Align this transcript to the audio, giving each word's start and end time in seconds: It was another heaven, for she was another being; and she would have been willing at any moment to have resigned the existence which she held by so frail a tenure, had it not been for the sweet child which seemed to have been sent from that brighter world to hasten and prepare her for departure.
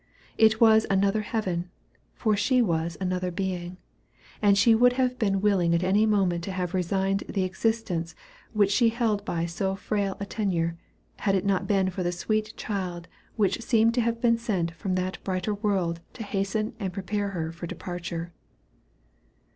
It 0.35 0.59
was 0.59 0.87
another 0.89 1.21
heaven, 1.21 1.69
for 2.15 2.35
she 2.35 2.59
was 2.59 2.97
another 2.99 3.29
being; 3.29 3.77
and 4.41 4.57
she 4.57 4.73
would 4.73 4.93
have 4.93 5.19
been 5.19 5.41
willing 5.41 5.75
at 5.75 5.83
any 5.83 6.07
moment 6.07 6.43
to 6.45 6.51
have 6.51 6.73
resigned 6.73 7.19
the 7.29 7.43
existence 7.43 8.15
which 8.51 8.71
she 8.71 8.89
held 8.89 9.23
by 9.23 9.45
so 9.45 9.75
frail 9.75 10.17
a 10.19 10.25
tenure, 10.25 10.75
had 11.17 11.35
it 11.35 11.45
not 11.45 11.67
been 11.67 11.91
for 11.91 12.01
the 12.01 12.11
sweet 12.11 12.55
child 12.57 13.07
which 13.35 13.61
seemed 13.61 13.93
to 13.93 14.01
have 14.01 14.19
been 14.19 14.39
sent 14.39 14.71
from 14.71 14.95
that 14.95 15.23
brighter 15.23 15.53
world 15.53 15.99
to 16.13 16.23
hasten 16.23 16.73
and 16.79 16.93
prepare 16.93 17.27
her 17.29 17.51
for 17.51 17.67
departure. 17.67 18.33